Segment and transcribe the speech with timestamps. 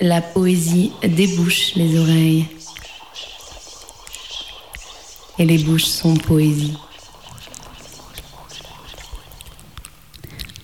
[0.00, 2.46] La poésie débouche les oreilles.
[5.38, 6.76] Et les bouches sont poésie.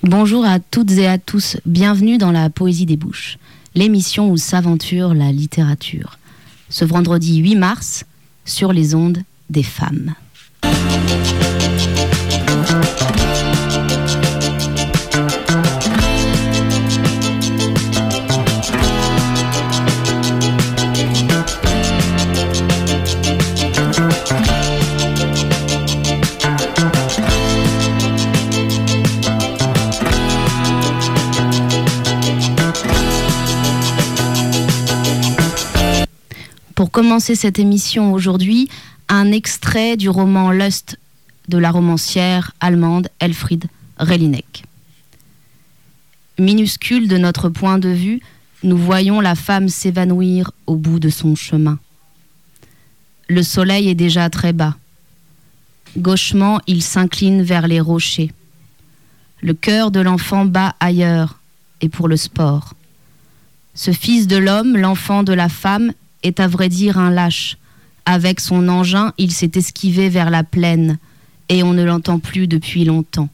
[0.03, 3.39] Bonjour à toutes et à tous, bienvenue dans la Poésie des Bouches,
[3.75, 6.19] l'émission où s'aventure la littérature.
[6.69, 8.05] Ce vendredi 8 mars,
[8.45, 10.15] sur les ondes des femmes.
[36.95, 38.69] Commencer cette émission aujourd'hui,
[39.09, 40.97] un extrait du roman Lust
[41.49, 43.65] de la romancière allemande Elfried
[43.99, 44.63] Relinek.
[46.39, 48.21] Minuscule de notre point de vue,
[48.63, 51.81] nous voyons la femme s'évanouir au bout de son chemin.
[53.29, 54.77] Le soleil est déjà très bas.
[55.99, 58.31] Gauchement, il s'incline vers les rochers.
[59.41, 61.41] Le cœur de l'enfant bat ailleurs,
[61.81, 62.75] et pour le sport.
[63.75, 65.91] Ce fils de l'homme, l'enfant de la femme,
[66.25, 67.57] est à vrai dire un lâche.
[68.07, 70.99] Avec son engin, il s'est esquivé vers la plaine,
[71.49, 73.29] et on ne l'entend plus depuis longtemps.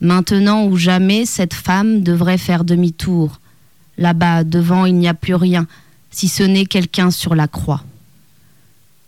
[0.00, 3.40] Maintenant ou jamais, cette femme devrait faire demi-tour.
[3.98, 5.66] Là-bas, devant, il n'y a plus rien,
[6.10, 7.84] si ce n'est quelqu'un sur la croix.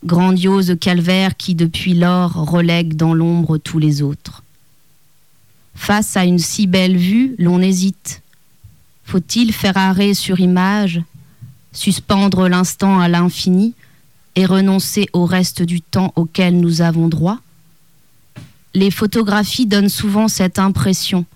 [0.05, 4.43] Grandiose calvaire qui, depuis lors, relègue dans l'ombre tous les autres.
[5.75, 8.23] Face à une si belle vue, l'on hésite.
[9.05, 11.03] Faut-il faire arrêt sur image
[11.75, 13.75] suspendre l'instant à l'infini
[14.37, 17.41] et renoncer au reste du temps auquel nous avons droit?
[18.73, 21.27] Les photographies donnent souvent cette impression,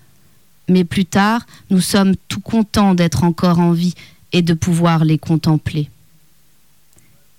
[0.69, 3.95] mais plus tard, nous sommes tout contents d'être encore en vie
[4.33, 5.91] et de pouvoir les contempler.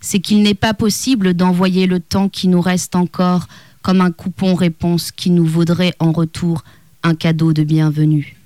[0.02, 3.48] C'est qu'il n'est pas possible d'envoyer le temps qui nous reste encore
[3.82, 6.64] comme un coupon réponse qui nous vaudrait en retour
[7.04, 8.38] un cadeau de bienvenue.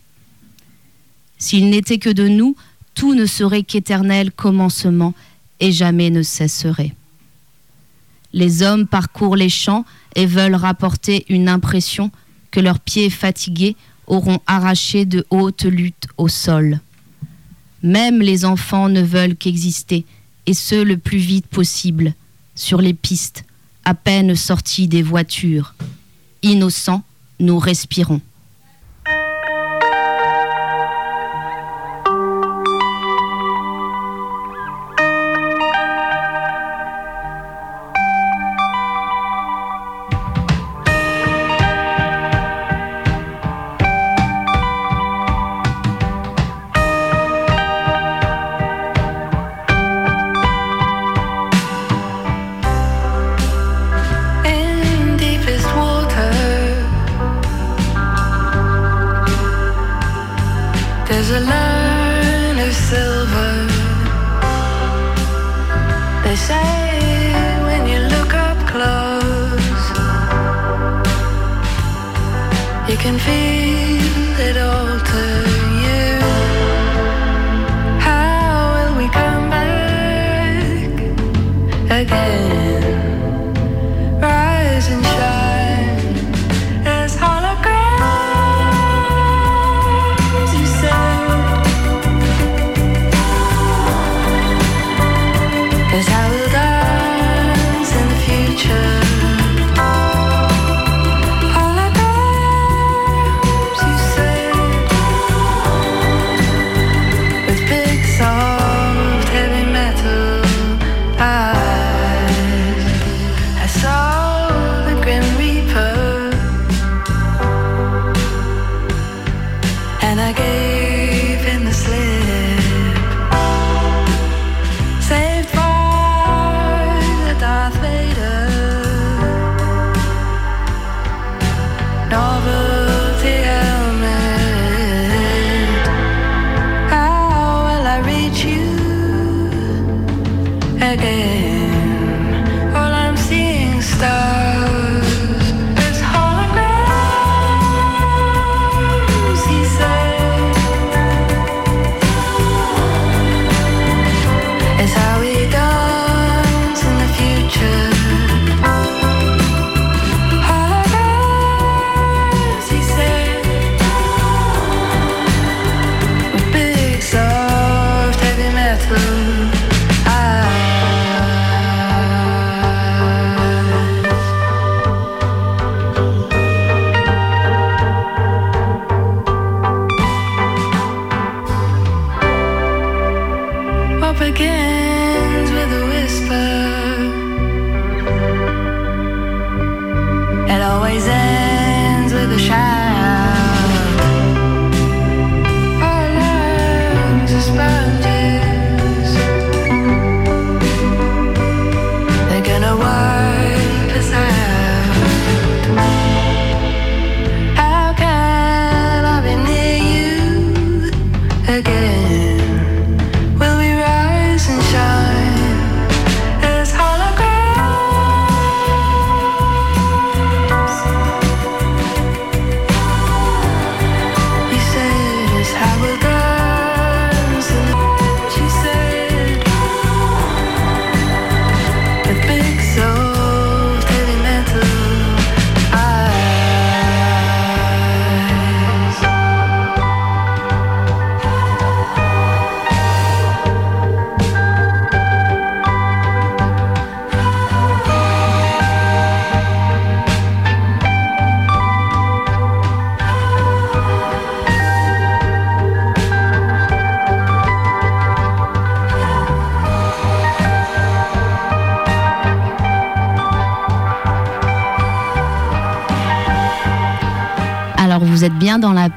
[1.38, 2.56] S'il n'était que de nous,
[2.96, 5.14] tout ne serait qu'éternel commencement
[5.60, 6.96] et jamais ne cesserait.
[8.34, 12.12] Les hommes parcourent les champs et veulent rapporter une impression
[12.52, 13.76] que leurs pieds fatigués
[14.08, 16.80] auront arraché de hautes luttes au sol.
[17.84, 20.06] Même les enfants ne veulent qu'exister,
[20.46, 22.14] et ce le plus vite possible,
[22.56, 23.46] sur les pistes,
[23.86, 25.74] à peine sortis des voitures.
[26.42, 27.04] Innocents,
[27.40, 28.22] nous respirons.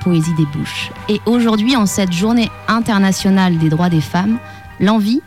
[0.07, 0.93] Poésie des bouches.
[1.09, 4.39] Et aujourd'hui, en cette journée internationale des droits des femmes,
[4.79, 5.21] l'envie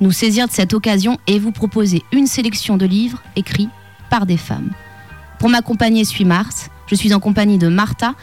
[0.00, 3.68] nous saisir de cette occasion et vous proposer une sélection de livres écrits
[4.08, 4.70] par des femmes.
[5.38, 6.70] Pour m'accompagner, suis Mars.
[6.86, 8.14] Je suis en compagnie de Martha.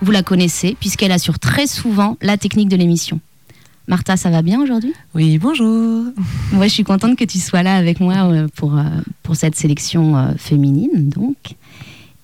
[0.00, 3.18] Vous la connaissez puisqu'elle assure très souvent la technique de l'émission.
[3.88, 4.94] Martha, ça va bien aujourd'hui?
[5.16, 6.04] Oui, bonjour.
[6.52, 8.84] Moi, je suis contente que tu sois là avec moi euh, pour, euh,
[9.24, 11.56] pour cette sélection euh, féminine, donc.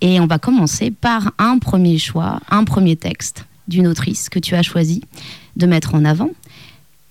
[0.05, 4.55] Et on va commencer par un premier choix, un premier texte d'une autrice que tu
[4.55, 5.03] as choisi
[5.57, 6.29] de mettre en avant.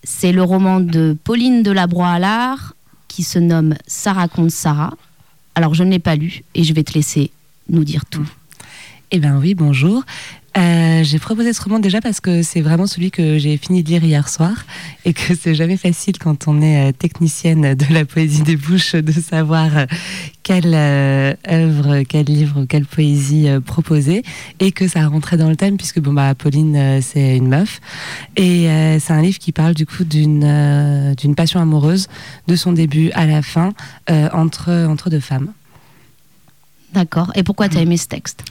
[0.04, 2.76] C'est le roman de Pauline Delabroix-Allard
[3.08, 4.94] qui se nomme Ça raconte Sarah.
[5.56, 7.32] Alors, je ne l'ai pas lu et je vais te laisser
[7.68, 8.30] nous dire tout.
[9.10, 10.04] Eh bien oui, bonjour.
[10.56, 13.90] Euh, j'ai proposé ce roman déjà parce que c'est vraiment celui que j'ai fini de
[13.90, 14.66] lire hier soir
[15.04, 18.94] et que c'est jamais facile quand on est euh, technicienne de la poésie des bouches
[18.94, 19.86] de savoir euh,
[20.44, 24.24] quelle euh, œuvre, quel livre, quelle poésie proposer
[24.60, 27.82] et que ça rentrait dans le thème puisque bon bah Pauline c'est une meuf
[28.36, 28.68] et
[29.00, 32.08] c'est un livre qui parle du coup d'une d'une passion amoureuse
[32.48, 33.74] de son début à la fin
[34.10, 35.54] entre entre deux femmes.
[36.94, 37.32] D'accord.
[37.36, 38.44] Et pourquoi tu as aimé ce texte?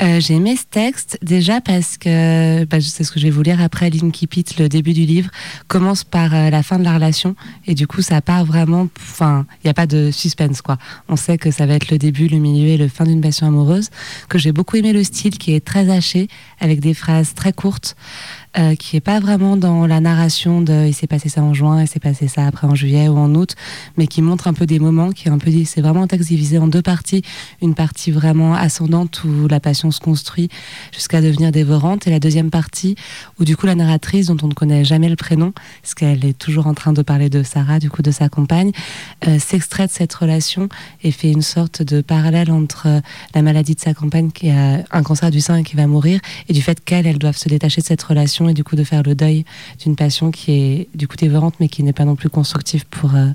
[0.00, 3.42] Euh, j'ai aimé ce texte déjà parce que bah, c'est ce que je vais vous
[3.42, 5.30] lire après l'Inkipit, le début du livre
[5.68, 7.36] commence par euh, la fin de la relation
[7.66, 10.78] et du coup ça part vraiment, enfin il n'y a pas de suspense quoi.
[11.08, 13.46] On sait que ça va être le début, le milieu et le fin d'une passion
[13.46, 13.90] amoureuse.
[14.28, 16.28] Que j'ai beaucoup aimé le style qui est très haché
[16.60, 17.96] avec des phrases très courtes.
[18.58, 21.80] Euh, qui est pas vraiment dans la narration de il s'est passé ça en juin,
[21.80, 23.54] il s'est passé ça après en juillet ou en août,
[23.96, 26.28] mais qui montre un peu des moments, qui est un peu c'est vraiment un texte
[26.28, 27.22] divisé en deux parties,
[27.60, 30.48] une partie vraiment ascendante où la passion se construit
[30.92, 32.96] jusqu'à devenir dévorante, et la deuxième partie
[33.38, 36.38] où du coup la narratrice dont on ne connaît jamais le prénom, parce qu'elle est
[36.38, 38.72] toujours en train de parler de Sarah, du coup de sa compagne,
[39.26, 40.68] euh, s'extrait de cette relation
[41.02, 43.00] et fait une sorte de parallèle entre euh,
[43.34, 46.20] la maladie de sa compagne qui a un cancer du sein et qui va mourir,
[46.48, 48.84] et du fait qu'elle, elle doivent se détacher de cette relation et du coup de
[48.84, 49.44] faire le deuil
[49.80, 53.14] d'une passion qui est du coup dévorante mais qui n'est pas non plus constructive pour,
[53.14, 53.28] euh,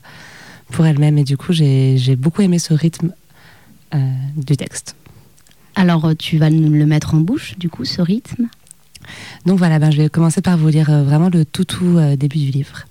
[0.71, 1.17] pour elle-même.
[1.17, 3.13] Et du coup, j'ai j'ai beaucoup aimé ce rythme
[3.95, 4.95] euh, du texte.
[5.75, 8.47] Alors, euh, tu vas nous le mettre en bouche, du coup, ce rythme?
[9.45, 12.39] Donc voilà, ben, je vais commencer par vous lire euh, vraiment le tout tout début
[12.39, 12.85] du livre.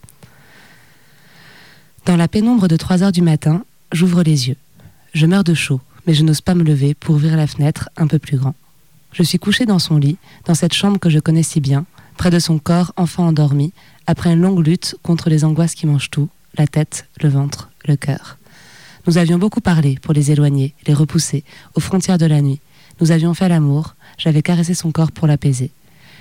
[2.06, 4.56] Dans la pénombre de 3 heures du matin, j'ouvre les yeux.
[5.12, 8.06] Je meurs de chaud, mais je n'ose pas me lever pour ouvrir la fenêtre un
[8.06, 8.54] peu plus grand.
[9.12, 11.84] Je suis couché dans son lit, dans cette chambre que je connais si bien,
[12.16, 13.72] près de son corps enfant endormi,
[14.06, 17.96] après une longue lutte contre les angoisses qui mangent tout, la tête, le ventre, le
[17.96, 18.38] cœur.
[19.06, 21.44] Nous avions beaucoup parlé pour les éloigner, les repousser,
[21.74, 22.60] aux frontières de la nuit.
[23.00, 25.70] Nous avions fait l'amour, j'avais caressé son corps pour l'apaiser.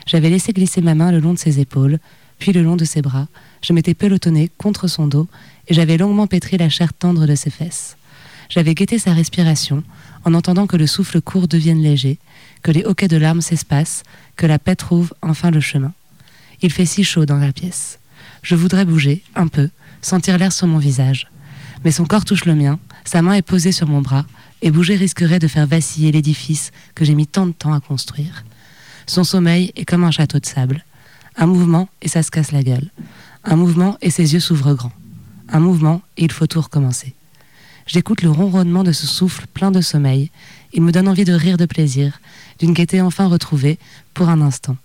[0.05, 1.99] J'avais laissé glisser ma main le long de ses épaules,
[2.37, 3.27] puis le long de ses bras.
[3.61, 5.27] Je m'étais pelotonnée contre son dos
[5.67, 7.97] et j'avais longuement pétri la chair tendre de ses fesses.
[8.49, 9.83] J'avais guetté sa respiration
[10.23, 12.19] en entendant que le souffle court devienne léger,
[12.61, 14.03] que les hoquets de larmes s'espacent,
[14.35, 15.93] que la paix trouve enfin le chemin.
[16.61, 17.99] Il fait si chaud dans la pièce.
[18.41, 19.69] Je voudrais bouger, un peu,
[20.01, 21.27] sentir l'air sur mon visage.
[21.83, 24.25] Mais son corps touche le mien, sa main est posée sur mon bras,
[24.61, 28.45] et bouger risquerait de faire vaciller l'édifice que j'ai mis tant de temps à construire.
[29.07, 30.83] Son sommeil est comme un château de sable.
[31.37, 32.89] Un mouvement et ça se casse la gueule.
[33.43, 34.93] Un mouvement et ses yeux s'ouvrent grands.
[35.49, 37.13] Un mouvement et il faut tout recommencer.
[37.85, 40.31] J'écoute le ronronnement de ce souffle plein de sommeil.
[40.73, 42.19] Il me donne envie de rire de plaisir,
[42.59, 43.77] d'une gaieté enfin retrouvée,
[44.13, 44.77] pour un instant.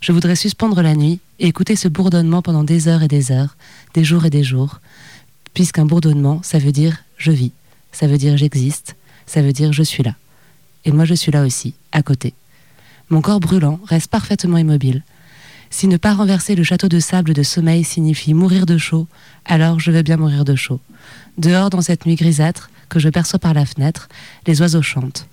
[0.00, 3.56] Je voudrais suspendre la nuit et écouter ce bourdonnement pendant des heures et des heures,
[3.94, 4.80] des jours et des jours,
[5.54, 7.52] puisqu'un bourdonnement, ça veut dire je vis,
[7.92, 8.96] ça veut dire j'existe,
[9.26, 10.14] ça veut dire je suis là.
[10.84, 12.34] Et moi je suis là aussi, à côté.
[13.08, 15.02] Mon corps brûlant reste parfaitement immobile.
[15.70, 19.06] Si ne pas renverser le château de sable de sommeil signifie mourir de chaud,
[19.44, 20.80] alors je veux bien mourir de chaud.
[21.38, 24.08] Dehors, dans cette nuit grisâtre que je perçois par la fenêtre,
[24.46, 25.26] les oiseaux chantent.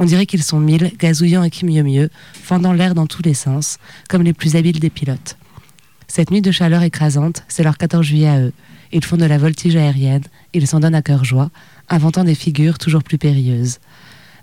[0.00, 3.34] On dirait qu'ils sont mille, gazouillant et qui mieux mieux, fendant l'air dans tous les
[3.34, 3.76] sens,
[4.08, 5.36] comme les plus habiles des pilotes.
[6.08, 8.54] Cette nuit de chaleur écrasante, c'est leur 14 juillet à eux.
[8.92, 11.50] Ils font de la voltige aérienne, ils s'en donnent à cœur joie,
[11.90, 13.78] inventant des figures toujours plus périlleuses.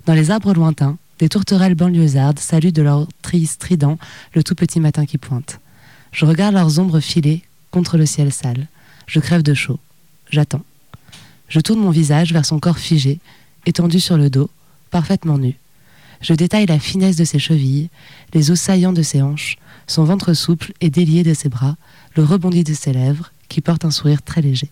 [0.06, 3.98] Dans les arbres lointains, des tourterelles banlieusardes saluent de leur tri strident
[4.34, 5.58] le tout petit matin qui pointe.
[6.12, 8.68] Je regarde leurs ombres filer contre le ciel sale.
[9.08, 9.80] Je crève de chaud.
[10.30, 10.64] J'attends.
[11.48, 13.18] Je tourne mon visage vers son corps figé,
[13.66, 14.50] étendu sur le dos,
[14.88, 15.56] parfaitement nu.
[16.20, 17.90] Je détaille la finesse de ses chevilles,
[18.34, 21.76] les os saillants de ses hanches, son ventre souple et délié de ses bras,
[22.16, 24.70] le rebondi de ses lèvres, qui portent un sourire très léger.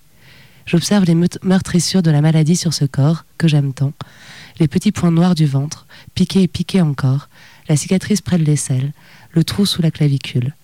[0.66, 3.92] J'observe les meurtrissures de la maladie sur ce corps, que j'aime tant,
[4.58, 7.28] les petits points noirs du ventre, piqués et piqués encore,
[7.68, 8.92] la cicatrice près de l'aisselle,
[9.30, 10.54] le trou sous la clavicule.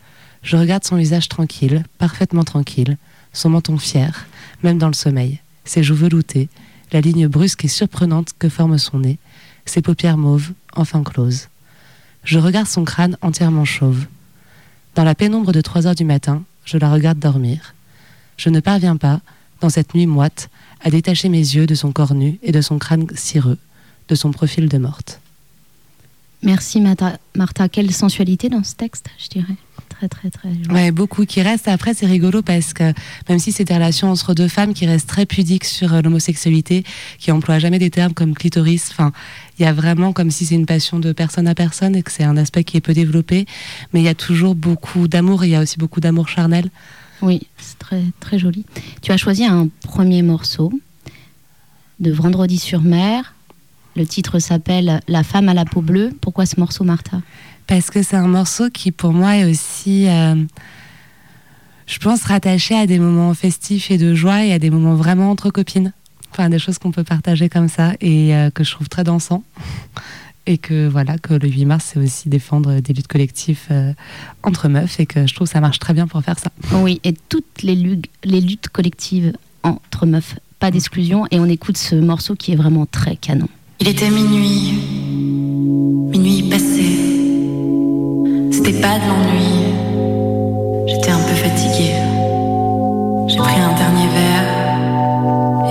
[0.42, 2.96] Je regarde son visage tranquille, parfaitement tranquille,
[3.32, 4.26] son menton fier,
[4.64, 6.48] même dans le sommeil, ses joues veloutées,
[6.92, 9.18] la ligne brusque et surprenante que forme son nez,
[9.64, 11.48] ses paupières mauves, enfin closes.
[12.24, 14.06] Je regarde son crâne entièrement chauve.
[14.94, 17.74] Dans la pénombre de 3 heures du matin, je la regarde dormir.
[18.36, 19.20] Je ne parviens pas,
[19.60, 20.50] dans cette nuit moite,
[20.80, 23.58] à détacher mes yeux de son corps nu et de son crâne cireux,
[24.08, 25.20] de son profil de morte.
[26.42, 27.18] Merci Martha.
[27.36, 27.68] Martha.
[27.68, 29.54] Quelle sensualité dans ce texte, je dirais.
[29.92, 30.48] Très, très, très.
[30.48, 30.68] joli.
[30.68, 31.68] Ouais, beaucoup qui restent.
[31.68, 32.92] Après, c'est rigolo parce que
[33.28, 36.84] même si c'est des relations entre deux femmes qui restent très pudiques sur euh, l'homosexualité,
[37.18, 39.12] qui emploient jamais des termes comme clitoris, enfin,
[39.58, 42.10] il y a vraiment comme si c'est une passion de personne à personne et que
[42.10, 43.46] c'est un aspect qui est peu développé,
[43.92, 46.70] mais il y a toujours beaucoup d'amour et il y a aussi beaucoup d'amour charnel.
[47.20, 48.64] Oui, c'est très, très joli.
[49.02, 50.72] Tu as choisi un premier morceau
[52.00, 53.34] de Vendredi sur mer.
[53.94, 56.10] Le titre s'appelle La femme à la peau bleue.
[56.20, 57.20] Pourquoi ce morceau, Martha?
[57.66, 60.34] Parce que c'est un morceau qui, pour moi, est aussi, euh,
[61.86, 65.30] je pense, rattaché à des moments festifs et de joie et à des moments vraiment
[65.30, 65.92] entre copines.
[66.32, 69.42] Enfin, des choses qu'on peut partager comme ça et euh, que je trouve très dansant.
[70.44, 73.92] Et que voilà, que le 8 mars, c'est aussi défendre des luttes collectives euh,
[74.42, 76.50] entre meufs et que je trouve que ça marche très bien pour faire ça.
[76.72, 81.26] Oui, et toutes les, lug- les luttes collectives entre meufs, pas d'exclusion.
[81.30, 83.48] Et on écoute ce morceau qui est vraiment très canon.
[83.78, 84.72] Il était minuit,
[86.10, 87.11] minuit passé.
[88.64, 89.74] C'était pas de l'ennui.
[90.86, 91.96] J'étais un peu fatiguée.
[93.26, 94.48] J'ai pris un dernier verre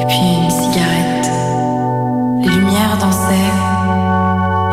[0.01, 1.31] et puis une cigarette.
[2.41, 3.53] Les lumières dansaient,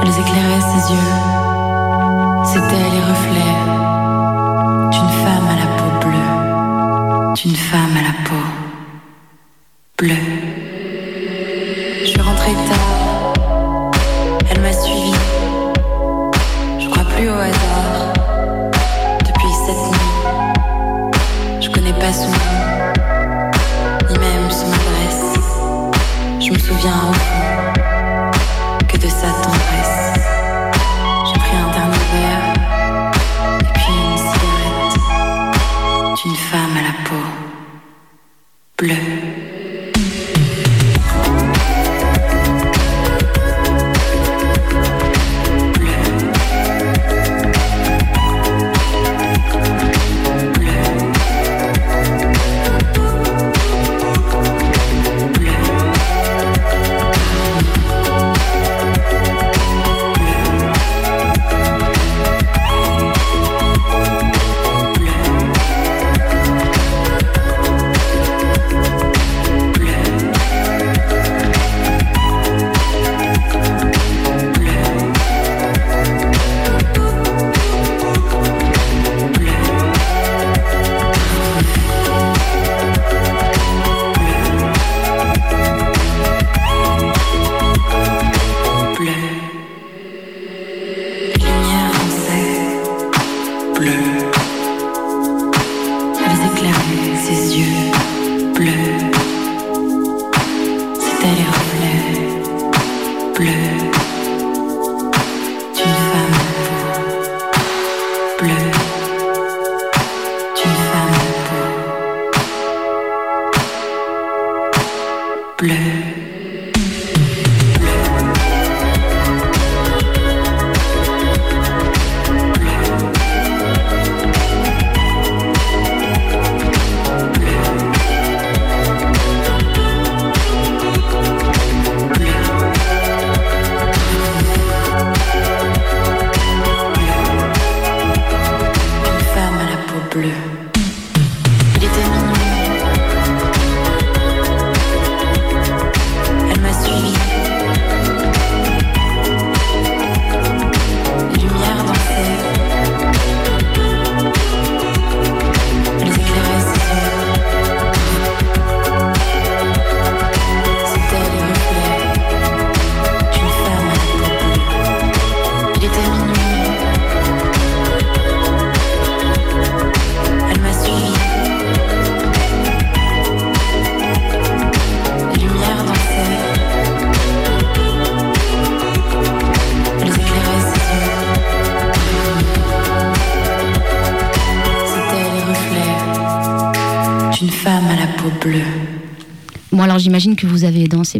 [0.02, 1.12] elles éclairaient ses yeux.
[2.44, 3.56] C'étaient les reflets
[4.90, 8.44] d'une femme à la peau bleue, d'une femme à la peau
[9.96, 10.26] bleue.
[12.00, 12.87] Je suis rentrée tard.
[26.78, 27.17] Je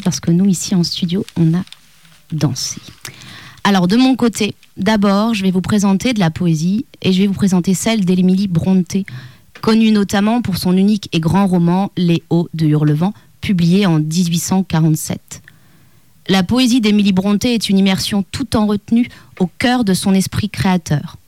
[0.08, 1.62] parce que nous, ici en studio, on a
[2.32, 2.80] dansé.
[3.62, 7.26] Alors, de mon côté, d'abord, je vais vous présenter de la poésie et je vais
[7.26, 9.04] vous présenter celle d'Émilie Brontë,
[9.60, 13.12] connue notamment pour son unique et grand roman Les Hauts de Hurlevent,
[13.42, 15.42] publié en 1847.
[16.28, 19.10] La poésie d'Émilie Brontë est une immersion tout en retenue
[19.40, 21.18] au cœur de son esprit créateur.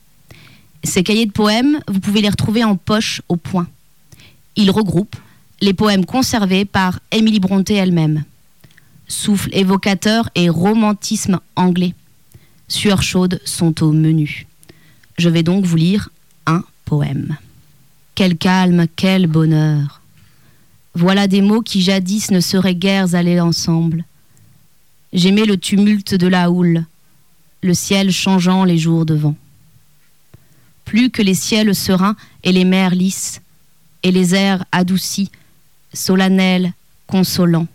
[0.83, 3.67] Ces cahiers de poèmes, vous pouvez les retrouver en poche au point.
[4.55, 5.17] Ils regroupent
[5.61, 8.23] les poèmes conservés par Émilie Brontë elle-même.
[9.11, 11.93] Souffle évocateur et romantisme anglais.
[12.69, 14.47] Sueur chaude sont au menu.
[15.17, 16.09] Je vais donc vous lire
[16.45, 17.35] un poème.
[18.15, 20.01] Quel calme, quel bonheur.
[20.95, 24.05] Voilà des mots qui jadis ne seraient guère allés ensemble.
[25.11, 26.85] J'aimais le tumulte de la houle,
[27.63, 29.35] le ciel changeant les jours de vent.
[30.85, 33.41] Plus que les ciels sereins et les mers lisses,
[34.03, 35.29] et les airs adoucis,
[35.93, 36.71] solennels,
[37.07, 37.67] consolants,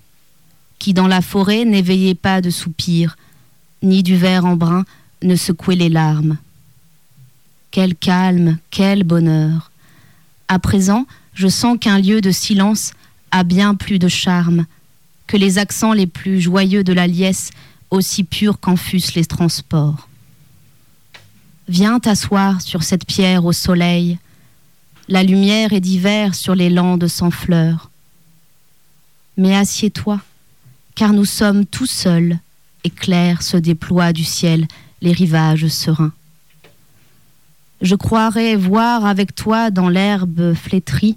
[0.78, 3.16] qui dans la forêt n'éveillaient pas de soupirs,
[3.82, 4.84] ni du verre en brun
[5.22, 6.36] ne secouaient les larmes.
[7.70, 9.70] Quel calme, quel bonheur.
[10.48, 12.92] À présent, je sens qu'un lieu de silence
[13.30, 14.66] a bien plus de charme,
[15.26, 17.50] que les accents les plus joyeux de la liesse,
[17.90, 20.08] aussi purs qu'en fussent les transports.
[21.68, 24.18] Viens t'asseoir sur cette pierre au soleil,
[25.08, 27.90] la lumière est d'hiver sur les landes sans fleurs.
[29.36, 30.20] Mais assieds-toi,
[30.96, 32.38] car nous sommes tout seuls,
[32.82, 34.66] et clair se déploie du ciel
[35.00, 36.12] les rivages sereins.
[37.82, 41.16] Je croirais voir avec toi dans l'herbe flétrie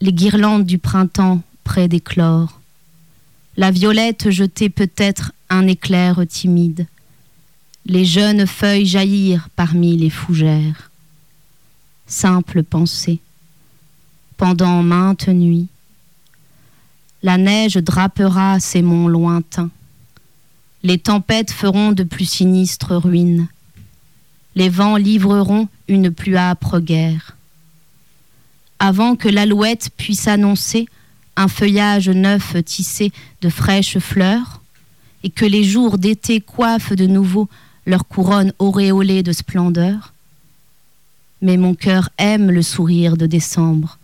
[0.00, 2.60] les guirlandes du printemps près d'éclore
[3.56, 6.86] la violette jetait peut-être un éclair timide.
[7.86, 10.90] Les jeunes feuilles jaillirent parmi les fougères.
[12.06, 13.20] Simple pensée.
[14.36, 15.68] Pendant maintes nuits,
[17.24, 19.70] la neige drapera ces monts lointains.
[20.82, 23.48] Les tempêtes feront de plus sinistres ruines.
[24.54, 27.34] Les vents livreront une plus âpre guerre.
[28.78, 30.86] Avant que l'alouette puisse annoncer
[31.36, 33.10] un feuillage neuf tissé
[33.40, 34.60] de fraîches fleurs,
[35.22, 37.48] et que les jours d'été coiffent de nouveau
[37.86, 40.12] leur couronne auréolée de splendeur.
[41.40, 43.98] Mais mon cœur aime le sourire de décembre,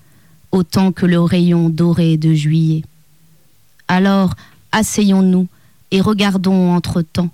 [0.53, 2.83] autant que le rayon doré de juillet.
[3.91, 4.37] Alors,
[4.71, 5.49] asseyons-nous
[5.91, 7.31] et regardons entre-temps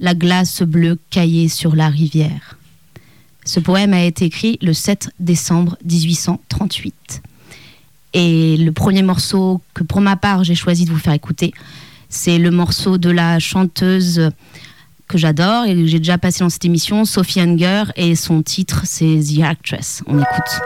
[0.00, 2.58] la glace bleue caillée sur la rivière.
[3.44, 7.22] Ce poème a été écrit le 7 décembre 1838.
[8.12, 11.54] Et le premier morceau que pour ma part j'ai choisi de vous faire écouter,
[12.08, 14.30] c'est le morceau de la chanteuse
[15.06, 18.82] que j'adore et que j'ai déjà passé dans cette émission, Sophie Unger, et son titre
[18.82, 20.02] c'est The Actress.
[20.08, 20.60] On écoute.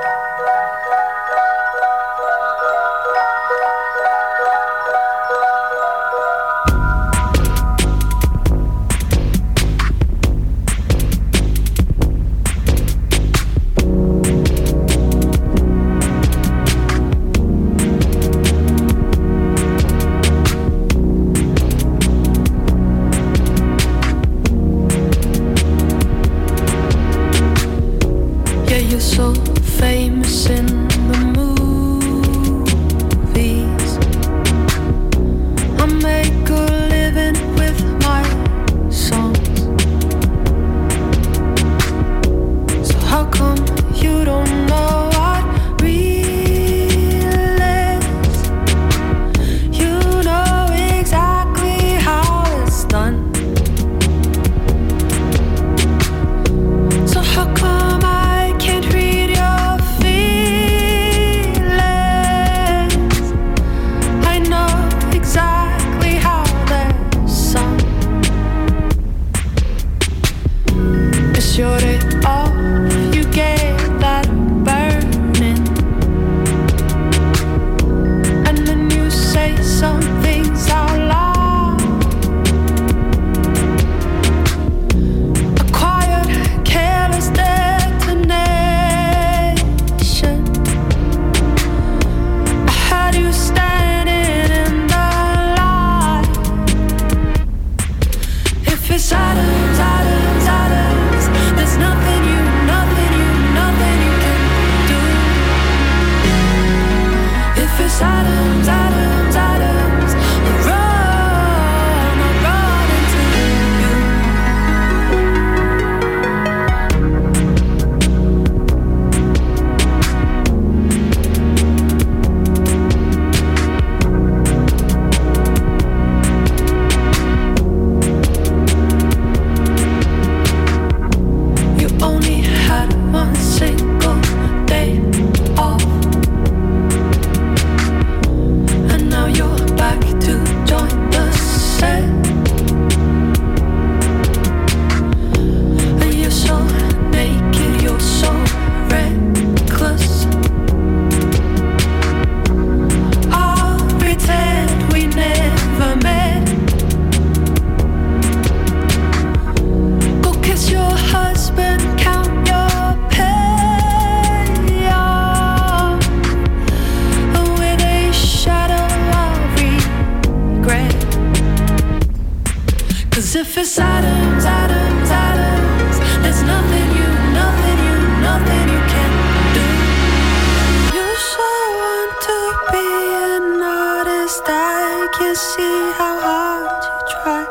[185.18, 187.42] can see how hard you try.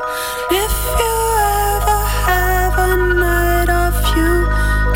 [0.64, 1.16] If you
[1.76, 2.94] ever have a
[3.26, 4.34] night of you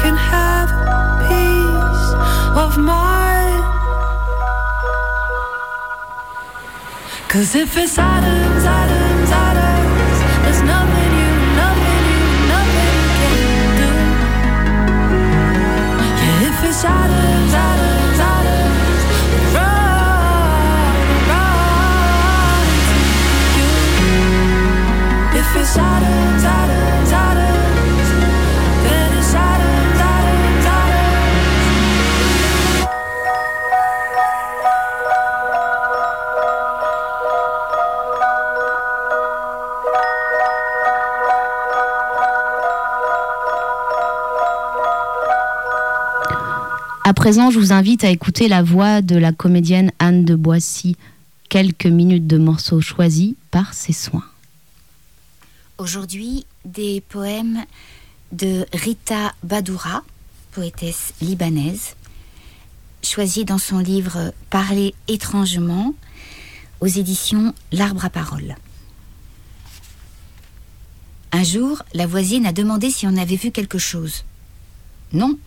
[0.02, 0.70] can have
[1.28, 2.08] peace
[2.64, 3.64] of mind.
[7.28, 11.32] Cause if it's atoms, atoms, atoms, there's nothing you,
[11.64, 13.90] nothing you, nothing you can do.
[16.22, 17.31] Yeah, if it's atoms.
[47.12, 50.96] À présent, je vous invite à écouter la voix de la comédienne Anne de Boissy.
[51.50, 54.24] Quelques minutes de morceaux choisis par ses soins.
[55.78, 57.66] Aujourd'hui, des poèmes
[58.32, 60.06] de Rita Badoura,
[60.54, 61.98] poétesse libanaise,
[63.04, 65.94] choisis dans son livre Parler étrangement
[66.80, 68.56] aux éditions L'Arbre à Parole.
[71.34, 74.24] Un jour, la voisine a demandé si on avait vu quelque chose.
[75.12, 75.38] Non,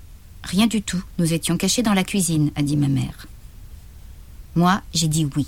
[0.45, 1.03] rien du tout.
[1.19, 3.27] Nous étions cachés dans la cuisine, a dit ma mère.
[4.55, 5.47] Moi, j'ai dit oui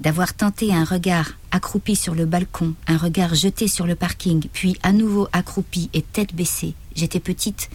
[0.00, 4.76] d'avoir tenté un regard accroupi sur le balcon, un regard jeté sur le parking, puis
[4.82, 6.74] à nouveau accroupi et tête baissée.
[6.96, 7.68] J'étais petite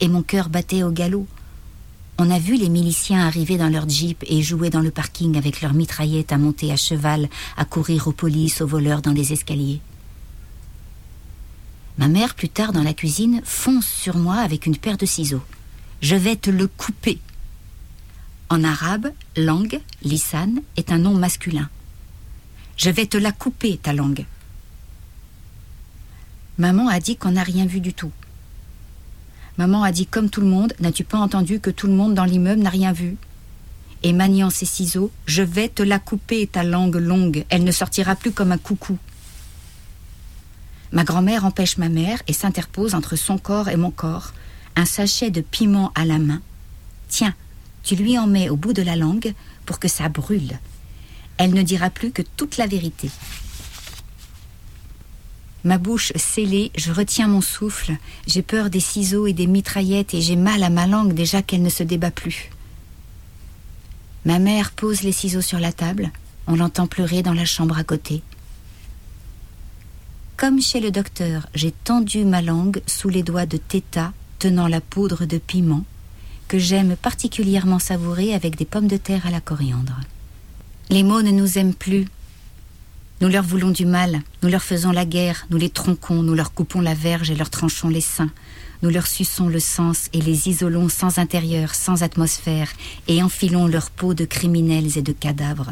[0.00, 1.26] et mon cœur battait au galop.
[2.18, 5.60] On a vu les miliciens arriver dans leur jeep et jouer dans le parking avec
[5.60, 9.80] leurs mitraillettes à monter à cheval, à courir aux polices, aux voleurs dans les escaliers.
[11.98, 15.42] Ma mère, plus tard dans la cuisine, fonce sur moi avec une paire de ciseaux.
[16.00, 17.18] Je vais te le couper.
[18.48, 21.68] En arabe, langue, lisan, est un nom masculin.
[22.76, 24.24] Je vais te la couper, ta langue.
[26.58, 28.12] Maman a dit qu'on n'a rien vu du tout.
[29.58, 32.24] Maman a dit comme tout le monde, n'as-tu pas entendu que tout le monde dans
[32.24, 33.16] l'immeuble n'a rien vu?
[34.02, 38.16] Et maniant ses ciseaux, je vais te la couper, ta langue longue, elle ne sortira
[38.16, 38.98] plus comme un coucou.
[40.92, 44.32] Ma grand-mère empêche ma mère et s'interpose entre son corps et mon corps,
[44.76, 46.42] un sachet de piment à la main.
[47.08, 47.34] Tiens,
[47.82, 50.58] tu lui en mets au bout de la langue pour que ça brûle.
[51.38, 53.10] Elle ne dira plus que toute la vérité.
[55.64, 60.20] Ma bouche scellée, je retiens mon souffle, j'ai peur des ciseaux et des mitraillettes et
[60.20, 62.50] j'ai mal à ma langue déjà qu'elle ne se débat plus.
[64.24, 66.10] Ma mère pose les ciseaux sur la table,
[66.46, 68.22] on l'entend pleurer dans la chambre à côté.
[70.42, 74.80] Comme chez le docteur, j'ai tendu ma langue sous les doigts de Teta tenant la
[74.80, 75.84] poudre de piment
[76.48, 80.00] que j'aime particulièrement savourer avec des pommes de terre à la coriandre.
[80.90, 82.08] Les mots ne nous aiment plus.
[83.20, 86.52] Nous leur voulons du mal, nous leur faisons la guerre, nous les tronquons, nous leur
[86.52, 88.32] coupons la verge et leur tranchons les seins.
[88.82, 92.72] Nous leur suçons le sens et les isolons sans intérieur, sans atmosphère,
[93.06, 95.70] et enfilons leur peau de criminels et de cadavres.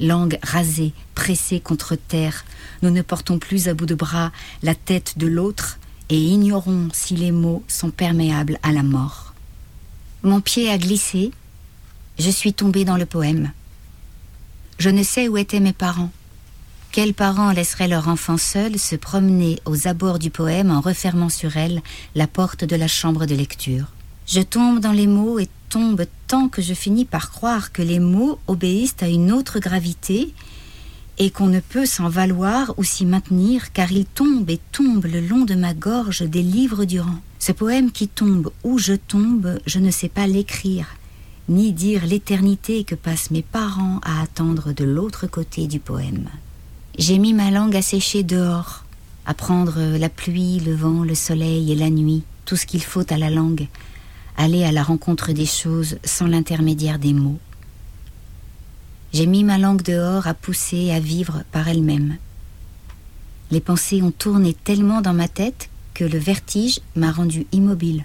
[0.00, 2.44] Langue rasée, pressée contre terre,
[2.82, 5.78] nous ne portons plus à bout de bras la tête de l'autre
[6.08, 9.34] et ignorons si les mots sont perméables à la mort.
[10.22, 11.30] Mon pied a glissé,
[12.18, 13.52] je suis tombée dans le poème.
[14.78, 16.10] Je ne sais où étaient mes parents.
[16.90, 21.56] Quels parents laisseraient leur enfant seul se promener aux abords du poème en refermant sur
[21.56, 21.80] elle
[22.14, 23.86] la porte de la chambre de lecture?
[24.26, 26.04] Je tombe dans les mots et tombe
[26.50, 30.32] que je finis par croire que les mots obéissent à une autre gravité
[31.18, 35.20] et qu'on ne peut s'en valoir ou s'y maintenir car ils tombent et tombent le
[35.20, 37.18] long de ma gorge des livres durant.
[37.38, 40.86] Ce poème qui tombe où je tombe, je ne sais pas l'écrire,
[41.50, 46.30] ni dire l'éternité que passent mes parents à attendre de l'autre côté du poème.
[46.98, 48.84] J'ai mis ma langue à sécher dehors,
[49.26, 53.12] à prendre la pluie, le vent, le soleil et la nuit, tout ce qu'il faut
[53.12, 53.68] à la langue,
[54.36, 57.38] aller à la rencontre des choses sans l'intermédiaire des mots.
[59.12, 62.16] J'ai mis ma langue dehors à pousser, à vivre par elle-même.
[63.50, 68.04] Les pensées ont tourné tellement dans ma tête que le vertige m'a rendu immobile.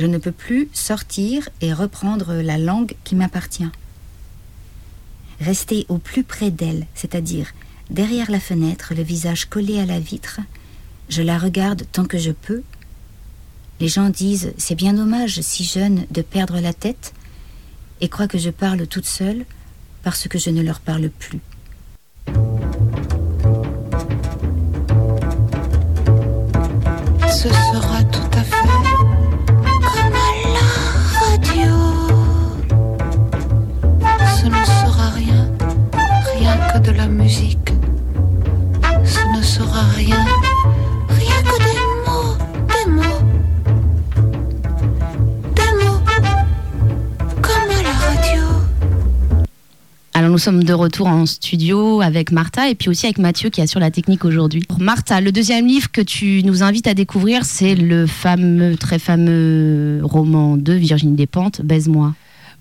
[0.00, 3.70] Je ne peux plus sortir et reprendre la langue qui m'appartient.
[5.40, 7.52] Rester au plus près d'elle, c'est-à-dire
[7.90, 10.40] derrière la fenêtre, le visage collé à la vitre,
[11.08, 12.62] je la regarde tant que je peux.
[13.80, 17.14] Les gens disent c'est bien dommage, si jeune, de perdre la tête,
[18.02, 19.46] et croient que je parle toute seule
[20.02, 21.40] parce que je ne leur parle plus.
[27.26, 28.68] Ce sera tout à fait
[29.70, 30.18] comme
[31.22, 31.72] radio.
[34.36, 35.50] Ce ne sera rien,
[36.38, 37.72] rien que de la musique.
[39.04, 40.26] Ce ne sera rien
[50.30, 53.80] nous sommes de retour en studio avec Martha et puis aussi avec Mathieu qui assure
[53.80, 54.62] la technique aujourd'hui.
[54.78, 60.00] Martha, le deuxième livre que tu nous invites à découvrir, c'est le fameux, très fameux
[60.02, 62.14] roman de Virginie Despentes, Baise-moi.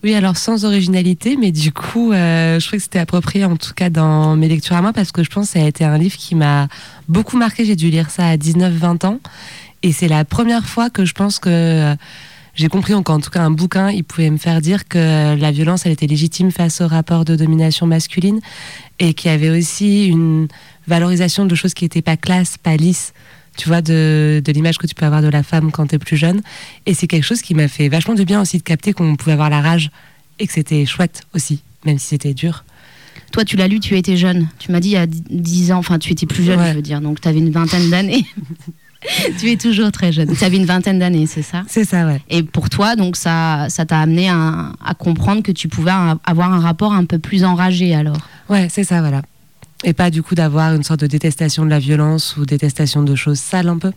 [0.03, 3.73] Oui, alors sans originalité, mais du coup, euh, je trouvais que c'était approprié en tout
[3.75, 5.97] cas dans mes lectures à moi parce que je pense que ça a été un
[5.97, 6.69] livre qui m'a
[7.07, 7.65] beaucoup marqué.
[7.65, 9.19] J'ai dû lire ça à 19-20 ans
[9.83, 11.95] et c'est la première fois que je pense que
[12.59, 15.51] j'ai compris, donc en tout cas un bouquin, il pouvait me faire dire que la
[15.51, 18.39] violence, elle était légitime face au rapport de domination masculine
[18.99, 20.47] et qu'il y avait aussi une
[20.87, 23.13] valorisation de choses qui n'étaient pas classe, pas lisses
[23.57, 25.99] tu vois, de, de l'image que tu peux avoir de la femme quand tu es
[25.99, 26.41] plus jeune.
[26.85, 29.33] Et c'est quelque chose qui m'a fait vachement de bien aussi de capter qu'on pouvait
[29.33, 29.91] avoir la rage
[30.39, 32.63] et que c'était chouette aussi, même si c'était dur.
[33.33, 34.47] Toi, tu l'as lu, tu étais jeune.
[34.59, 36.69] Tu m'as dit il y a 10 ans, enfin, tu étais plus jeune, Ouais.
[36.71, 38.25] je veux dire, donc tu avais une vingtaine d'années.
[39.39, 40.35] tu es toujours très jeune.
[40.35, 41.63] Tu avais une vingtaine d'années, c'est ça?
[41.67, 42.21] C'est ça, ouais.
[42.29, 45.91] Et pour toi, donc ça, ça t'a amené à, à comprendre que tu pouvais
[46.25, 48.17] avoir un rapport un peu plus enragé alors?
[48.49, 49.21] Ouais, c'est ça, voilà.
[49.85, 53.15] Et pas du coup d'avoir une sorte de détestation de la violence ou détestation de
[53.15, 53.91] choses sales un peu.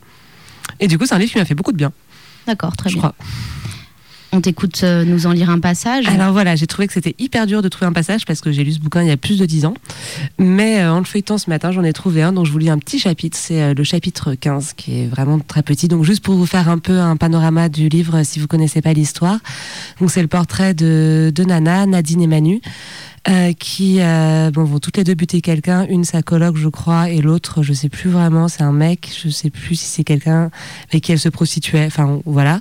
[0.79, 1.93] Et du coup, c'est un livre qui m'a fait beaucoup de bien,
[2.47, 3.01] D'accord, très je bien.
[3.03, 3.15] crois.
[4.35, 6.09] On t'écoute euh, nous en lire un passage.
[6.09, 8.64] Alors voilà, j'ai trouvé que c'était hyper dur de trouver un passage parce que j'ai
[8.64, 9.75] lu ce bouquin il y a plus de 10 ans.
[10.38, 12.71] Mais euh, en le feuilletant ce matin, j'en ai trouvé un dont je vous lis
[12.71, 13.37] un petit chapitre.
[13.38, 15.87] C'est euh, le chapitre 15 qui est vraiment très petit.
[15.87, 18.95] Donc juste pour vous faire un peu un panorama du livre si vous connaissez pas
[18.95, 19.38] l'histoire.
[20.01, 22.62] Donc c'est le portrait de, de Nana, Nadine et Manu.
[23.28, 27.08] Euh, qui euh, bon, vont toutes les deux buter quelqu'un, une sa coloc je crois
[27.08, 30.50] et l'autre je sais plus vraiment, c'est un mec, je sais plus si c'est quelqu'un
[30.90, 32.61] avec qui elle se prostituait, enfin voilà.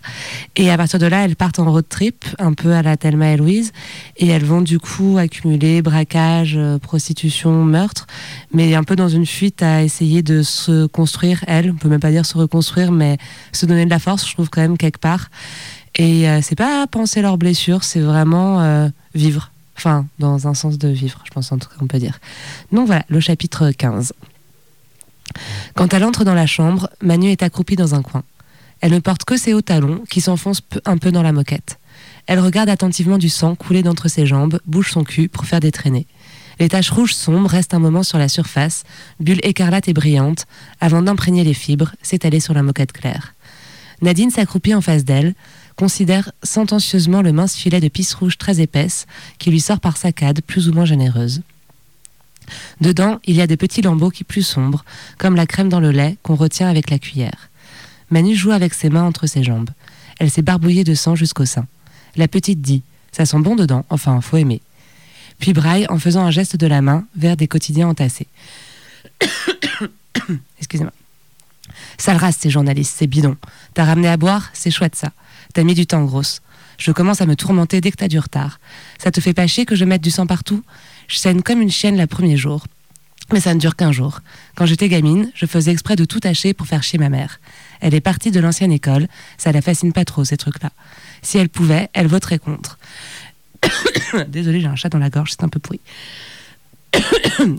[0.56, 3.32] Et à partir de là, elles partent en road trip, un peu à la Thelma
[3.32, 3.72] et Louise,
[4.18, 8.06] et elles vont du coup accumuler braquage, euh, prostitution, meurtre,
[8.54, 12.00] mais un peu dans une fuite à essayer de se construire, elles, on peut même
[12.00, 13.18] pas dire se reconstruire, mais
[13.52, 15.30] se donner de la force, je trouve quand même quelque part.
[15.96, 19.51] Et euh, c'est pas penser leurs blessures, c'est vraiment euh, vivre.
[19.78, 22.20] Enfin, dans un sens de vivre, je pense en tout cas on peut dire.
[22.72, 24.14] Donc voilà, le chapitre 15.
[25.76, 28.24] Quand elle entre dans la chambre, Manu est accroupie dans un coin.
[28.82, 31.80] Elle ne porte que ses hauts talons qui s'enfoncent un peu dans la moquette.
[32.28, 35.72] Elle regarde attentivement du sang couler d'entre ses jambes, bouge son cul pour faire des
[35.72, 36.08] traînées.
[36.60, 38.84] Les taches rouges sombres restent un moment sur la surface,
[39.20, 40.46] bulles écarlates et brillantes,
[40.80, 43.34] avant d'imprégner les fibres, s'étaler sur la moquette claire.
[44.02, 45.36] Nadine s'accroupit en face d'elle,
[45.82, 49.08] considère sentencieusement le mince filet de pisse rouge très épaisse
[49.40, 51.42] qui lui sort par saccades plus ou moins généreuses.
[52.82, 54.86] Dedans, il y a des petits lambeaux qui plus sombres,
[55.18, 57.50] comme la crème dans le lait qu'on retient avec la cuillère.
[58.12, 59.72] Manu joue avec ses mains entre ses jambes.
[60.20, 61.66] Elle s'est barbouillée de sang jusqu'au sein.
[62.16, 64.62] La petite dit Ça sent bon dedans, enfin, faut aimer.
[65.40, 68.28] Puis braille en faisant un geste de la main vers des quotidiens entassés.
[70.60, 70.94] Excusez-moi.
[71.98, 73.36] Sale race, ces journalistes, c'est bidon.
[73.74, 75.12] T'as ramené à boire, c'est chouette ça.
[75.54, 76.42] T'as mis du temps, grosse.
[76.78, 78.60] Je commence à me tourmenter dès que t'as du retard.
[78.98, 80.64] Ça te fait pas chier que je mette du sang partout?
[81.08, 82.66] Je saigne comme une chienne le premier jour.
[83.32, 84.20] Mais ça ne dure qu'un jour.
[84.56, 87.40] Quand j'étais gamine, je faisais exprès de tout tâcher pour faire chier ma mère.
[87.80, 90.72] Elle est partie de l'ancienne école, ça la fascine pas trop ces trucs-là.
[91.22, 92.78] Si elle pouvait, elle voterait contre.
[94.28, 95.80] Désolée, j'ai un chat dans la gorge, c'est un peu pourri.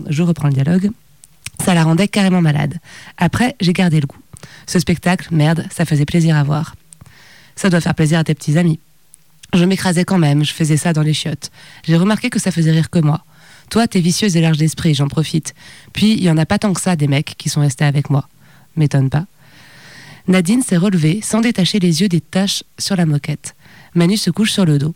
[0.09, 0.91] je reprends le dialogue.
[1.63, 2.77] Ça la rendait carrément malade.
[3.17, 4.17] Après, j'ai gardé le goût.
[4.67, 6.75] Ce spectacle, merde, ça faisait plaisir à voir.
[7.55, 8.79] Ça doit faire plaisir à tes petits amis.
[9.53, 11.51] Je m'écrasais quand même, je faisais ça dans les chiottes.
[11.83, 13.23] J'ai remarqué que ça faisait rire que moi.
[13.69, 15.53] Toi, t'es vicieuse et large d'esprit, j'en profite.
[15.93, 18.09] Puis, il y en a pas tant que ça des mecs qui sont restés avec
[18.09, 18.27] moi.
[18.75, 19.25] M'étonne pas.
[20.27, 23.55] Nadine s'est relevée sans détacher les yeux des taches sur la moquette.
[23.93, 24.95] Manu se couche sur le dos.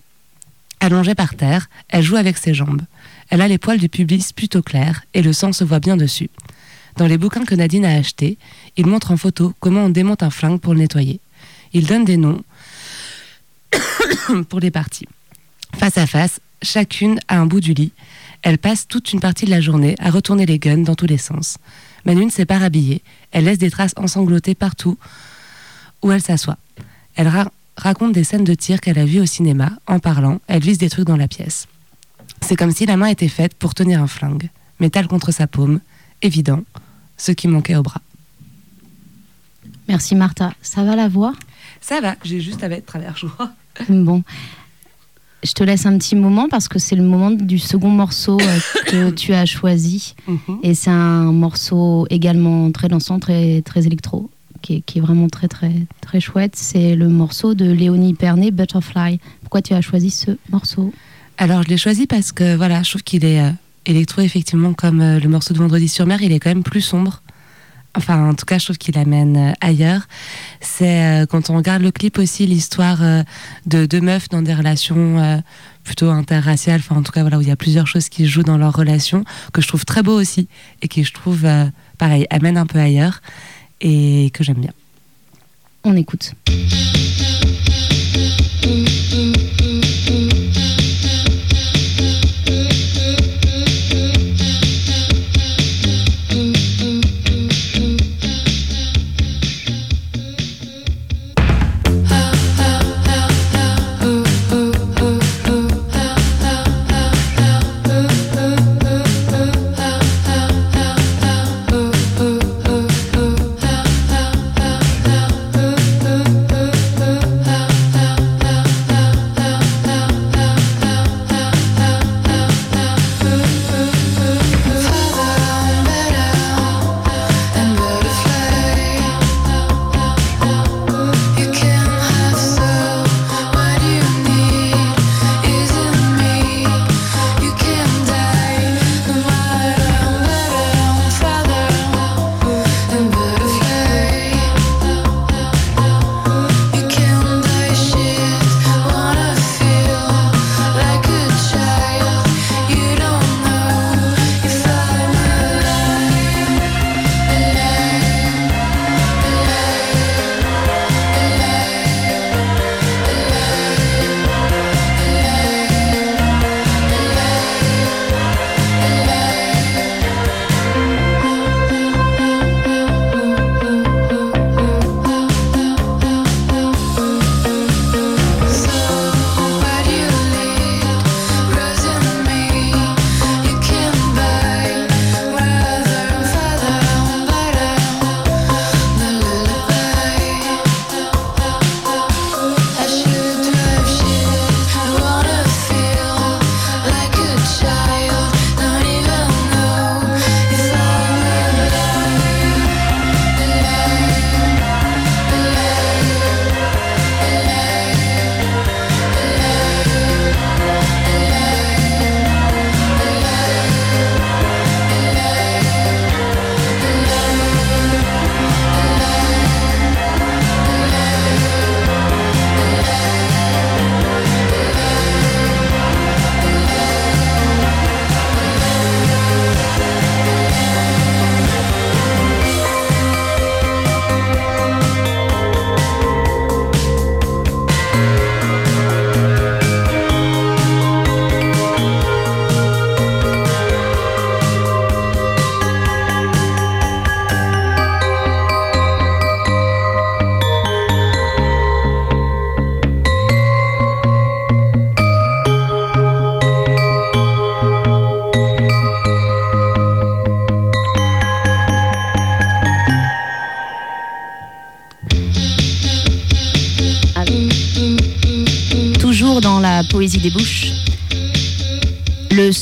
[0.80, 2.82] Allongée par terre, elle joue avec ses jambes.
[3.30, 6.30] Elle a les poils du pubis plutôt clairs et le sang se voit bien dessus.
[6.96, 8.38] Dans les bouquins que Nadine a achetés,
[8.78, 11.20] il montre en photo comment on démonte un flingue pour le nettoyer.
[11.74, 12.42] Il donne des noms
[14.50, 15.08] pour les parties.
[15.78, 17.92] Face à face, chacune a un bout du lit.
[18.42, 21.18] Elle passe toute une partie de la journée à retourner les guns dans tous les
[21.18, 21.58] sens.
[22.06, 23.02] Manu ne s'est pas rhabillée.
[23.32, 24.98] Elle laisse des traces ensanglotées partout
[26.02, 26.58] où elle s'assoit.
[27.16, 29.72] Elle ra- raconte des scènes de tir qu'elle a vues au cinéma.
[29.88, 31.68] En parlant, elle vise des trucs dans la pièce.
[32.42, 34.50] C'est comme si la main était faite pour tenir un flingue.
[34.80, 35.80] Métal contre sa paume,
[36.22, 36.64] évident,
[37.18, 38.02] ce qui manquait au bras.
[39.88, 40.54] Merci Martha.
[40.62, 41.34] Ça va la voix?
[41.82, 43.52] Ça va, j'ai juste à mettre travers, je crois.
[43.90, 44.24] Bon.
[45.44, 48.60] Je te laisse un petit moment parce que c'est le moment du second morceau euh,
[48.88, 50.16] que tu as choisi.
[50.64, 54.30] Et c'est un morceau également très dansant, très, très électro,
[54.62, 56.54] qui est, qui est vraiment très, très, très chouette.
[56.56, 59.20] C'est le morceau de Léonie Pernet, Butterfly.
[59.42, 60.92] Pourquoi tu as choisi ce morceau?
[61.38, 63.52] Alors, je l'ai choisi parce que voilà, je trouve qu'il est euh,
[63.86, 66.82] électro, effectivement, comme euh, le morceau de Vendredi sur mer, il est quand même plus
[66.82, 67.22] sombre.
[67.98, 70.08] Enfin en tout cas je trouve qu'il amène euh, ailleurs,
[70.62, 73.24] c'est euh, quand on regarde le clip aussi l'histoire euh,
[73.66, 75.44] de deux meufs dans des relations
[75.84, 78.44] plutôt interraciales, enfin en tout cas voilà où il y a plusieurs choses qui jouent
[78.44, 80.48] dans leur relation, que je trouve très beau aussi
[80.82, 81.46] et qui je trouve
[81.98, 83.22] pareil amène un peu ailleurs
[83.82, 84.74] et que j'aime bien.
[85.84, 86.34] On écoute.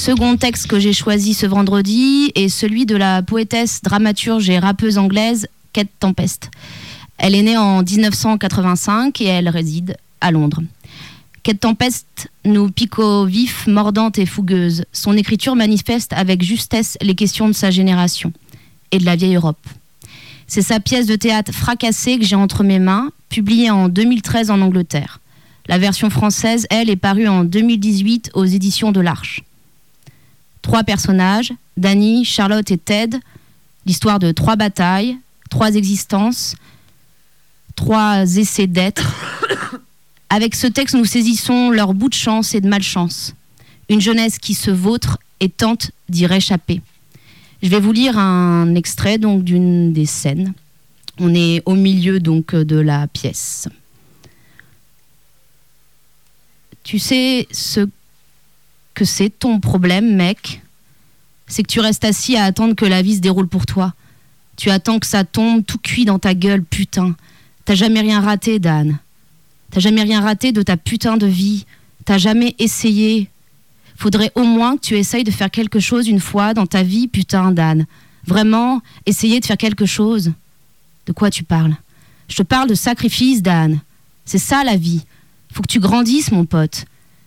[0.06, 5.00] Second texte que j'ai choisi ce vendredi est celui de la poétesse, dramaturge et rappeuse
[5.00, 6.52] anglaise Kate Tempest.
[7.18, 10.62] Elle est née en 1985 et elle réside à Londres.
[11.42, 14.86] Kate Tempest nous pique au vif, mordante et fougueuse.
[14.94, 18.32] Son écriture manifeste avec justesse les questions de sa génération
[18.92, 19.66] et de la vieille Europe.
[20.46, 24.62] C'est sa pièce de théâtre fracassée que j'ai entre mes mains, publiée en 2013 en
[24.62, 25.20] Angleterre.
[25.68, 29.42] La version française, elle, est parue en 2018 aux éditions de l'Arche.
[30.66, 33.20] Trois personnages, Danny, Charlotte et Ted,
[33.86, 35.16] l'histoire de trois batailles,
[35.52, 36.56] trois existences,
[37.76, 39.14] trois essais d'être.
[40.32, 43.36] Avec ce texte, nous saisissons leur bout de chance et de malchance.
[43.90, 46.82] Une jeunesse qui se vautre et tente d'y réchapper.
[47.62, 50.54] Je vais vous lire un extrait donc d'une des scènes.
[51.20, 53.68] On est au milieu donc de la pièce.
[56.84, 57.88] Tu sais ce
[58.96, 60.62] que c'est ton problème, mec
[61.48, 63.94] C'est que tu restes assis à attendre que la vie se déroule pour toi.
[64.58, 67.16] Tu attends que ça tombe tout cuit dans ta gueule, putain.
[67.66, 68.98] T'as jamais rien raté, Dan.
[69.70, 71.66] T'as jamais rien raté de ta putain de vie.
[72.06, 73.30] T'as jamais essayé.
[73.98, 77.08] Faudrait au moins que tu essayes de faire quelque chose une fois dans ta vie,
[77.08, 77.86] putain, Dan.
[78.26, 80.32] Vraiment, essayer de faire quelque chose.
[81.06, 81.76] De quoi tu parles?
[82.28, 83.80] Je te parle de sacrifice, Dan.
[84.26, 85.04] C'est ça la vie.
[85.52, 86.86] Faut que tu grandisses, mon pote.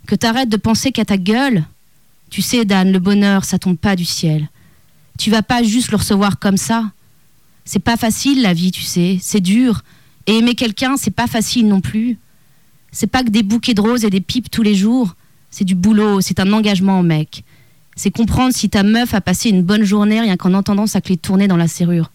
[0.09, 1.64] Que t'arrêtes de penser qu'à ta gueule.
[2.30, 4.48] Tu sais, Dan, le bonheur, ça tombe pas du ciel.
[5.18, 6.90] Tu vas pas juste le recevoir comme ça.
[7.66, 9.82] C'est pas facile la vie, tu sais, c'est dur.
[10.26, 12.16] Et aimer quelqu'un, c'est pas facile non plus.
[12.90, 15.14] C'est pas que des bouquets de roses et des pipes tous les jours.
[15.50, 17.44] C'est du boulot, c'est un engagement, mec.
[17.94, 21.18] C'est comprendre si ta meuf a passé une bonne journée rien qu'en entendant sa clé
[21.18, 22.11] tourner dans la serrure.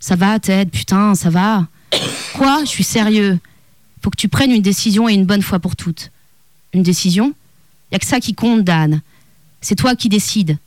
[0.00, 1.68] Ça va, Ted, putain, ça va.
[2.34, 2.64] Quoi?
[2.64, 3.38] Je suis sérieux.
[4.02, 6.10] Faut que tu prennes une décision et une bonne fois pour toutes.
[6.74, 7.32] Une décision
[7.92, 9.00] Y a que ça qui compte, Dan.
[9.60, 10.58] C'est toi qui décides.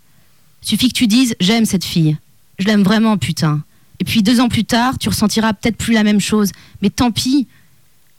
[0.62, 2.18] Suffit que tu dises j'aime cette fille.
[2.58, 3.62] Je l'aime vraiment, putain.
[3.99, 6.51] Et puis deux ans plus tard, tu ressentiras peut-être plus la même chose.
[6.82, 7.47] Mais tant pis,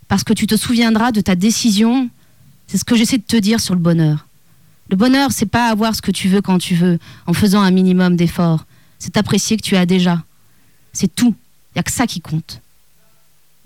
[0.06, 2.08] parce que tu te souviendras de ta décision.
[2.66, 4.26] C'est ce que j'essaie de te dire sur le bonheur.
[4.90, 7.70] Le bonheur, c'est pas avoir ce que tu veux quand tu veux, en faisant un
[7.70, 8.66] minimum d'efforts.
[8.98, 10.22] C'est apprécier que tu as déjà.
[10.92, 11.34] C'est tout.
[11.74, 12.60] Il y a que ça qui compte.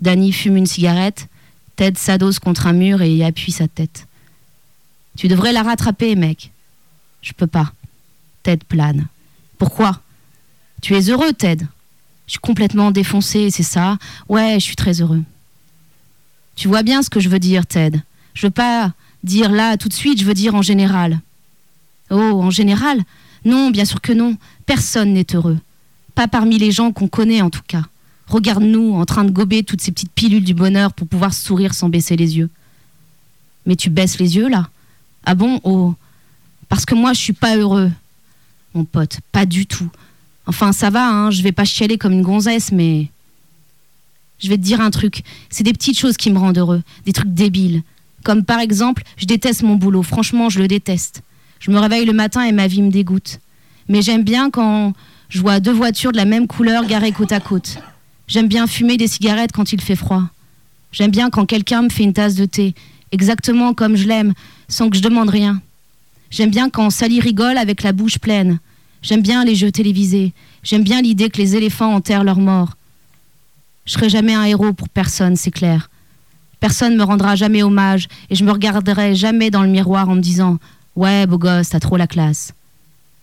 [0.01, 1.27] Danny fume une cigarette,
[1.75, 4.05] Ted s'adosse contre un mur et y appuie sa tête.
[5.15, 6.51] Tu devrais la rattraper, mec.
[7.21, 7.71] Je peux pas.
[8.43, 9.07] Ted plane.
[9.57, 10.01] Pourquoi?
[10.81, 11.65] Tu es heureux, Ted
[12.27, 13.97] Je suis complètement défoncé, c'est ça?
[14.27, 15.23] Ouais, je suis très heureux.
[16.55, 18.01] Tu vois bien ce que je veux dire, Ted.
[18.33, 18.93] Je veux pas
[19.23, 21.19] dire là tout de suite, je veux dire en général.
[22.09, 23.01] Oh, en général?
[23.45, 24.37] Non, bien sûr que non.
[24.65, 25.57] Personne n'est heureux.
[26.15, 27.83] Pas parmi les gens qu'on connaît en tout cas.
[28.27, 31.89] Regarde-nous en train de gober toutes ces petites pilules du bonheur pour pouvoir sourire sans
[31.89, 32.49] baisser les yeux.
[33.65, 34.69] Mais tu baisses les yeux là
[35.25, 35.95] Ah bon Oh.
[36.69, 37.91] Parce que moi je suis pas heureux.
[38.73, 39.89] Mon pote, pas du tout.
[40.47, 43.07] Enfin ça va, hein, je vais pas chialer comme une gonzesse, mais
[44.39, 45.23] je vais te dire un truc.
[45.49, 47.83] C'est des petites choses qui me rendent heureux, des trucs débiles.
[48.23, 50.03] Comme par exemple, je déteste mon boulot.
[50.03, 51.21] Franchement, je le déteste.
[51.59, 53.39] Je me réveille le matin et ma vie me dégoûte.
[53.87, 54.93] Mais j'aime bien quand
[55.29, 57.77] je vois deux voitures de la même couleur garées côte à côte.
[58.27, 60.23] J'aime bien fumer des cigarettes quand il fait froid.
[60.91, 62.75] J'aime bien quand quelqu'un me fait une tasse de thé,
[63.11, 64.33] exactement comme je l'aime,
[64.73, 65.61] sans que je demande rien.
[66.29, 68.59] J'aime bien quand Sally rigole avec la bouche pleine.
[69.01, 70.33] J'aime bien les jeux télévisés.
[70.63, 72.75] J'aime bien l'idée que les éléphants enterrent leurs morts.
[73.85, 75.89] Je serai jamais un héros pour personne, c'est clair.
[76.59, 80.21] Personne me rendra jamais hommage et je me regarderai jamais dans le miroir en me
[80.21, 80.57] disant
[80.95, 82.53] Ouais, beau gosse, t'as trop la classe.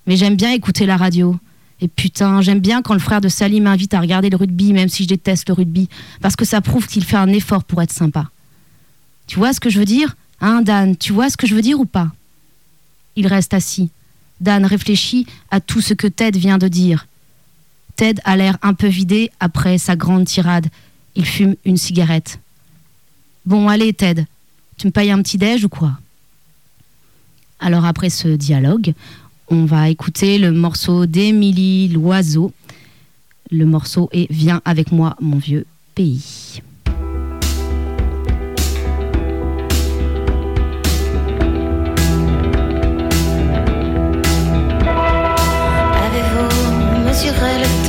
[0.07, 1.37] Mais j'aime bien écouter la radio.
[1.81, 4.91] Et putain, j'aime bien quand le frère de Sally m'invite à regarder le rugby, même
[4.91, 5.89] si je déteste le rugby,
[6.21, 8.29] parce que ça prouve qu'il fait un effort pour être sympa.
[9.27, 10.15] Tu vois ce que je veux dire?
[10.41, 12.11] Hein, Dan Tu vois ce que je veux dire ou pas?
[13.17, 13.91] Il reste assis.
[14.41, 17.07] Dan réfléchit à tout ce que Ted vient de dire.
[17.97, 20.69] Ted a l'air un peu vidé après sa grande tirade.
[21.15, 22.39] Il fume une cigarette.
[23.45, 24.27] Bon, allez, Ted,
[24.79, 25.99] tu me payes un petit déj ou quoi?
[27.59, 28.95] Alors, après ce dialogue,
[29.49, 32.53] on va écouter le morceau d'Émilie Loiseau.
[33.51, 36.63] Le morceau est Viens avec moi, mon vieux pays.
[47.23, 47.80] Avez-vous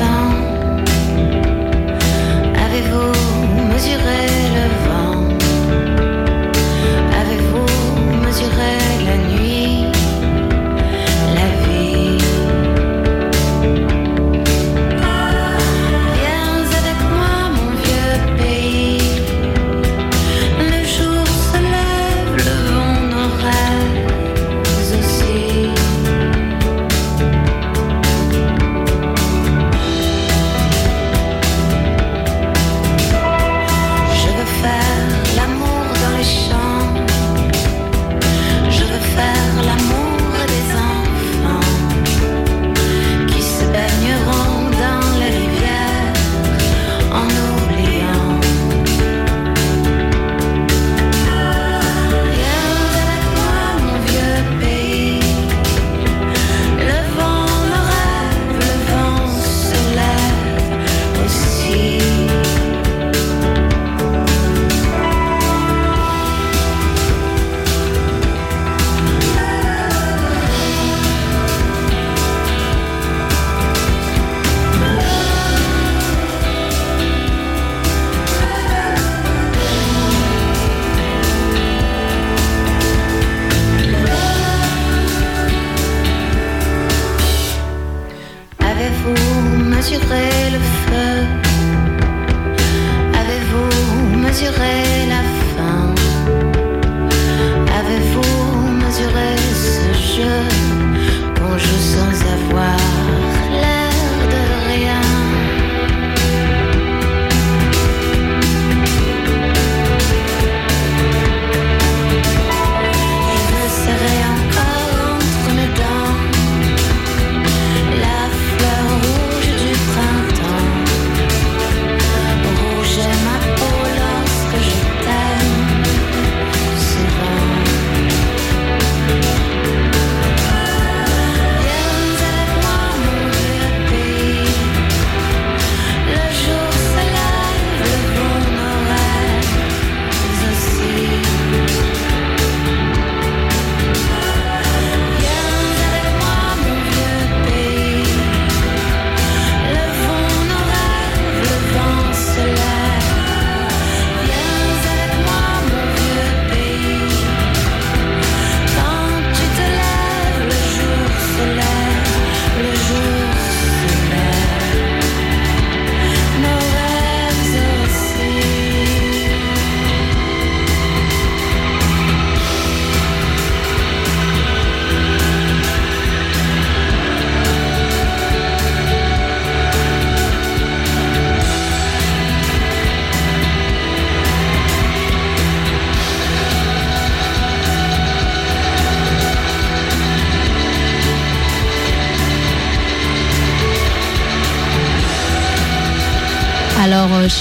[94.41, 94.90] mesurer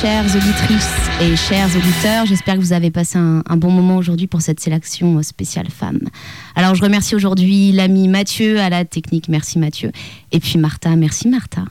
[0.01, 2.25] chères auditrices et chers auditeurs.
[2.25, 6.01] J'espère que vous avez passé un, bon moment aujourd'hui pour cette sélection spéciale femme.
[6.55, 9.29] Alors, je remercie aujourd'hui l'ami Mathieu à la technique.
[9.29, 9.93] Merci Mathieu.
[10.33, 10.97] Et puis Martha.
[10.97, 11.65] Merci Martha.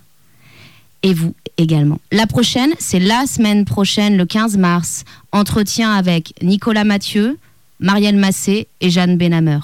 [1.02, 2.00] Et vous également.
[2.12, 5.06] La prochaine, c'est la semaine prochaine, le 15 mars.
[5.32, 7.40] Entretien avec Nicolas Mathieu,
[7.80, 9.60] Marielle Massé et Jeanne Benhamer.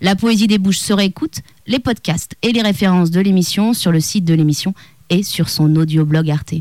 [0.00, 4.00] La poésie des bouches se réécoute, les podcasts et les références de l'émission sur le
[4.00, 4.74] site de l'émission
[5.10, 6.54] et sur son audio-blog Arte.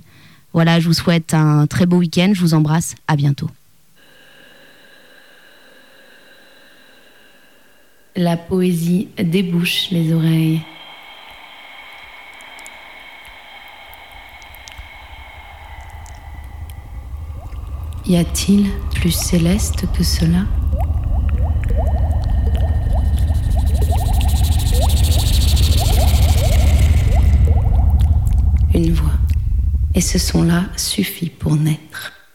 [0.53, 3.49] Voilà, je vous souhaite un très beau week-end, je vous embrasse, à bientôt.
[8.15, 10.61] La poésie débouche les oreilles.
[18.05, 20.45] Y a-t-il plus céleste que cela?
[28.73, 29.08] Une voix.
[29.95, 32.18] Et ce son-là suffit pour naître.